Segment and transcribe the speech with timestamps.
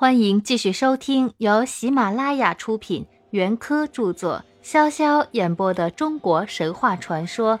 [0.00, 7.60] 欢迎继续收听由喜马拉雅出品、袁科著作、潇潇演播的中国神话传说。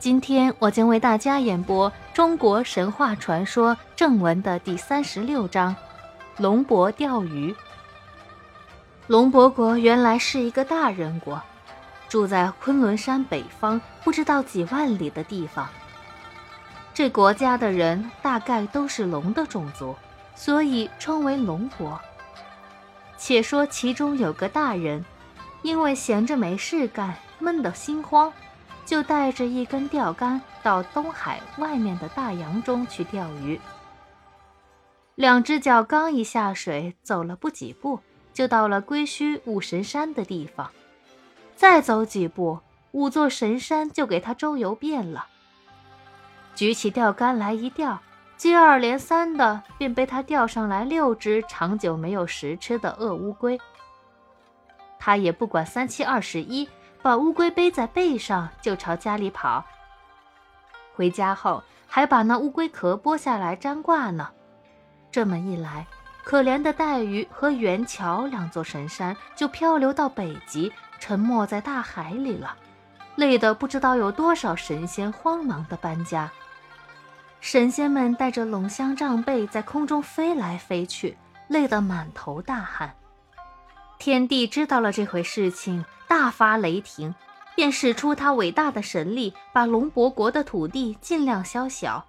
[0.00, 5.76] 今天我将为大家演播《中国神话传说》正文的第三十六章：
[6.38, 7.54] 龙伯钓鱼。
[9.06, 11.40] 龙伯国原来是一个大人国，
[12.08, 15.68] 住在昆仑山北方不知道几万里的地方。
[16.92, 19.94] 这国家的人大概都是龙的种族。
[20.38, 22.00] 所以称为龙国。
[23.16, 25.04] 且说其中有个大人，
[25.62, 28.32] 因为闲着没事干，闷得心慌，
[28.86, 33.60] 就带着一根钓竿到东海外面的大洋中去钓鱼。
[35.16, 37.98] 两只脚刚一下水，走了不几步，
[38.32, 40.70] 就到了归墟五神山的地方。
[41.56, 42.60] 再走几步，
[42.92, 45.26] 五座神山就给他周游遍了。
[46.54, 48.00] 举起钓竿来一钓。
[48.38, 53.60] 接二连三的，便被他钓上来六只长久没有食吃的鳄乌龟。
[54.96, 56.68] 他也不管三七二十一，
[57.02, 59.64] 把乌龟背在背上就朝家里跑。
[60.94, 64.30] 回家后还把那乌龟壳剥下来粘挂呢。
[65.10, 65.84] 这么一来，
[66.22, 72.56] 可怜的带鱼和元桥两座神山就漂流到北极，沉没在大海里了，
[73.16, 76.30] 累得不知道有多少神仙慌忙的搬家。
[77.40, 82.94] 神仙们带着龙香帐被在空中飞来飞去，累得满头大汗。
[83.98, 87.14] 天帝知道了这回事情，大发雷霆，
[87.54, 92.04] 便使出他伟大的神力，把龙伯国的土地尽量削小，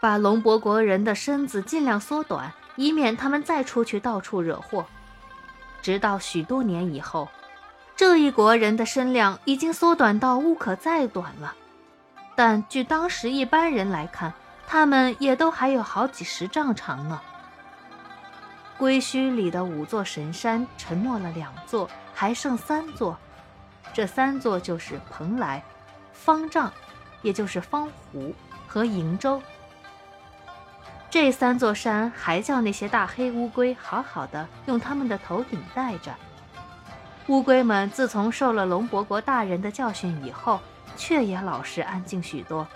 [0.00, 4.86] 把龙伯国人的身子尽量缩短，以免他们再出去到处惹祸。
[5.80, 7.28] 直到许多年以后，
[7.94, 11.54] 这一国人的身量已经缩短到无可再短了，
[12.34, 14.34] 但据当时一般人来看，
[14.66, 17.20] 他们也都还有好几十丈长呢。
[18.76, 23.16] 归墟里的五座神山沉没了两座，还剩三座。
[23.94, 25.62] 这三座就是蓬莱、
[26.12, 26.70] 方丈，
[27.22, 28.34] 也就是方湖
[28.66, 29.40] 和瀛洲。
[31.08, 36.14] 这三座山还叫那些大黑乌龟好好的用他们的头顶戴着。
[37.28, 40.60] 乌龟们自从受了龙伯国大人的教训以后，
[40.96, 42.66] 却也老实安静许多。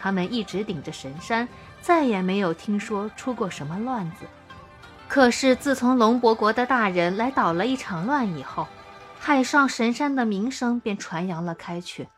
[0.00, 1.48] 他们一直顶着神山，
[1.80, 4.26] 再也没有听说出过什么乱子。
[5.08, 8.68] 可是自从龙伯国的大人来捣了一场乱以后，
[9.18, 12.08] 海上神山的名声便传扬了开去。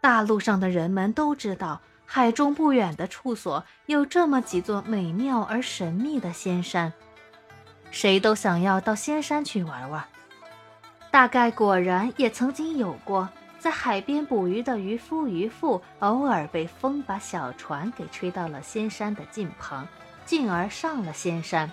[0.00, 6.92] 大陆上的人们都知道，海中不远的处所有这么几座美妙而神秘的仙山，
[7.90, 10.04] 谁都想要到仙山去玩玩。
[11.10, 13.28] 大概果然也曾经有过。
[13.60, 19.86] 在海边捕鱼的渔夫渔妇，偶尔被风把小船给吹到了仙山的近旁，
[20.24, 21.70] 进而上了仙山。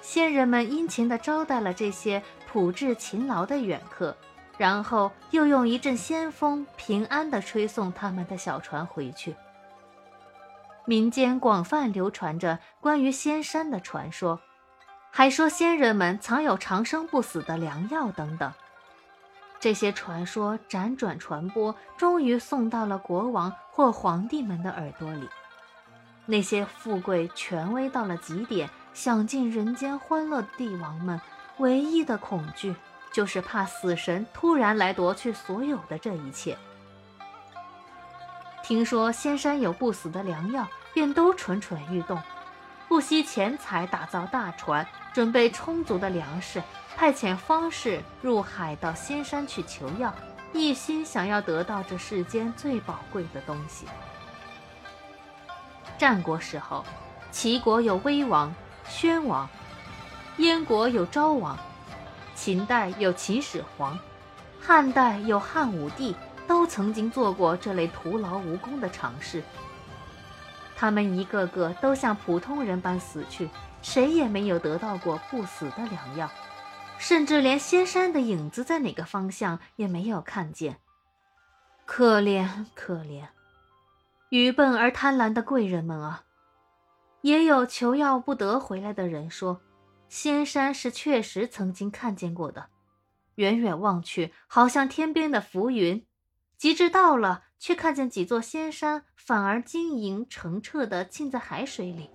[0.00, 4.16] 仙人们殷勤地招待了这些朴质勤劳的远客，
[4.56, 9.36] 然后又用一阵仙风平安地吹送他们的小船回去。
[10.86, 14.40] 民间广泛流传着关于仙山的传说，
[15.10, 18.50] 还说仙人们藏有长生不死的良药等等。
[19.58, 25.28] 这些传说辗转传播，终于送到了国王或皇帝们的耳朵里。
[26.26, 31.20] 那些富贵权威到了极点、享尽人间欢乐的帝王们，
[31.58, 32.74] 唯一的恐惧
[33.12, 36.56] 就是怕死神突然来夺去所有的这一切。
[38.62, 42.20] 听说仙山有不死的良药，便都蠢蠢欲动，
[42.88, 46.62] 不惜钱财打造大船，准备充足的粮食。
[46.96, 50.14] 派遣方士入海到仙山去求药，
[50.52, 53.86] 一心想要得到这世间最宝贵的东西。
[55.98, 56.84] 战国时候，
[57.30, 58.54] 齐国有威王、
[58.88, 59.46] 宣王；
[60.38, 61.56] 燕国有昭王；
[62.34, 63.98] 秦代有秦始皇；
[64.60, 66.14] 汉代有汉武帝，
[66.46, 69.42] 都曾经做过这类徒劳无功的尝试。
[70.76, 73.48] 他们一个个都像普通人般死去，
[73.80, 76.30] 谁也没有得到过不死的良药。
[76.98, 80.78] 甚至连仙山的影子在哪个方向也没有看见。
[81.84, 83.28] 可怜可怜，
[84.30, 86.24] 愚笨而贪婪的贵人们啊！
[87.22, 89.60] 也有求药不得回来的人说，
[90.08, 92.68] 仙山是确实曾经看见过的，
[93.36, 96.06] 远远望去好像天边的浮云，
[96.56, 102.10] 及至到了，却看见几座仙山反而晶莹澄澈的浸在海水里，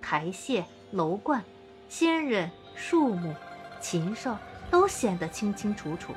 [0.00, 1.42] 台榭、楼观、
[1.88, 3.34] 仙人、树木。
[3.80, 4.36] 禽兽
[4.72, 6.12] 都显得清清楚楚。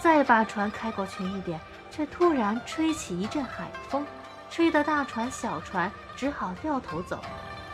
[0.00, 4.04] 再把船开过去一点，却突然吹起一阵海风，
[4.50, 7.20] 吹得大船、小船只好掉头走，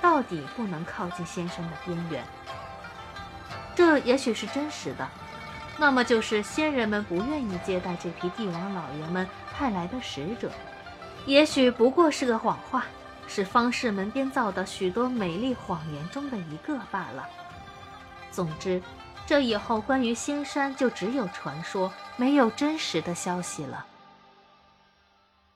[0.02, 2.22] 到底不能靠近仙山的边缘。
[3.74, 5.08] 这也许是真实的，
[5.78, 9.26] 那么就是仙人们不愿意接待这批帝王老爷们
[9.58, 10.52] 派来的使者，
[11.26, 12.84] 也许不过是个谎话，
[13.26, 17.28] 是方士们编造的许多美丽谎言中的一个罢了。
[18.30, 18.80] 总之，
[19.26, 23.84] 这以后关于仙山就只有传说，没有真实的消息了。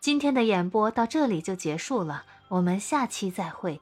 [0.01, 3.81] 今天的演播到这里就结束了，我们下期再会。